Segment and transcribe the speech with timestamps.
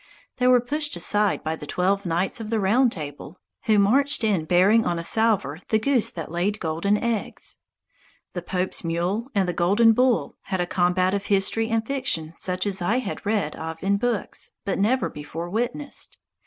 [0.37, 4.45] They were pushed aside by the twelve knights of the Round Table, who marched in
[4.45, 7.59] bearing on a salver the goose that laid golden eggs.
[8.33, 12.65] "The Pope's Mule" and "The Golden Bull" had a combat of history and fiction such
[12.65, 16.17] as I had read of in books, but never before witnessed.